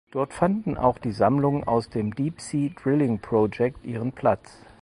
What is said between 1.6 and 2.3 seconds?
aus dem